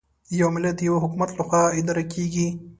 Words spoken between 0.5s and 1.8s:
ملت د یوه حکومت له خوا